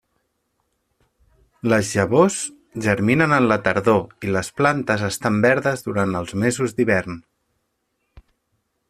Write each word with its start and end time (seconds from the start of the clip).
Les 1.73 1.91
llavors 1.99 2.37
germinen 2.87 3.35
en 3.37 3.47
la 3.51 3.57
tardor 3.67 4.27
i 4.29 4.33
les 4.37 4.51
plantes 4.63 5.05
estan 5.11 5.39
verdes 5.47 5.87
durant 5.91 6.19
els 6.23 6.35
mesos 6.45 6.75
d'hivern. 6.81 7.21